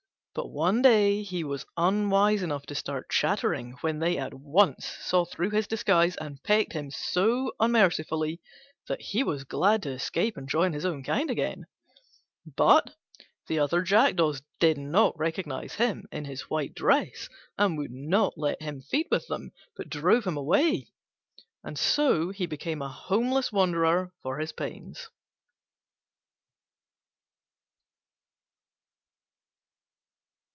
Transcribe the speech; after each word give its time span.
But 0.33 0.47
one 0.47 0.81
day 0.81 1.23
he 1.23 1.43
was 1.43 1.65
unwise 1.75 2.41
enough 2.41 2.65
to 2.67 2.73
start 2.75 3.09
chattering, 3.09 3.73
when 3.81 3.99
they 3.99 4.17
at 4.17 4.33
once 4.33 4.87
saw 5.01 5.25
through 5.25 5.49
his 5.49 5.67
disguise 5.67 6.15
and 6.15 6.41
pecked 6.41 6.71
him 6.71 6.89
so 6.89 7.51
unmercifully 7.59 8.39
that 8.87 9.01
he 9.01 9.23
was 9.25 9.43
glad 9.43 9.83
to 9.83 9.89
escape 9.91 10.37
and 10.37 10.47
join 10.47 10.71
his 10.71 10.85
own 10.85 11.03
kind 11.03 11.29
again. 11.29 11.65
But 12.45 12.95
the 13.47 13.59
other 13.59 13.81
jackdaws 13.81 14.41
did 14.61 14.77
not 14.77 15.19
recognise 15.19 15.73
him 15.73 16.07
in 16.13 16.23
his 16.23 16.43
white 16.49 16.73
dress, 16.73 17.27
and 17.57 17.77
would 17.77 17.91
not 17.91 18.37
let 18.37 18.61
him 18.61 18.79
feed 18.81 19.07
with 19.11 19.27
them, 19.27 19.51
but 19.75 19.89
drove 19.89 20.23
him 20.25 20.37
away: 20.37 20.87
and 21.61 21.77
so 21.77 22.29
he 22.29 22.45
became 22.45 22.81
a 22.81 22.87
homeless 22.87 23.51
wanderer 23.51 24.13
for 24.23 24.37
his 24.37 24.53
pains. 24.53 25.09